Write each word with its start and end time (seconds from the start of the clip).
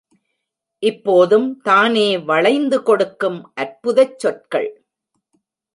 இப்போதும் 0.83 1.61
தானே 1.61 2.17
வளைந்து 2.21 2.83
கொடுக்கும் 2.83 3.39
அற்புதச் 3.55 4.17
சொற்கள்.! 4.17 4.71